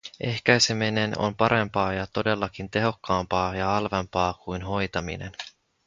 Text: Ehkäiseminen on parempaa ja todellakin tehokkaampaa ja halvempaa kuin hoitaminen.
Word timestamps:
Ehkäiseminen 0.19 1.17
on 1.19 1.35
parempaa 1.35 1.93
ja 1.93 2.07
todellakin 2.13 2.69
tehokkaampaa 2.69 3.55
ja 3.55 3.65
halvempaa 3.65 4.33
kuin 4.33 4.61
hoitaminen. 4.61 5.31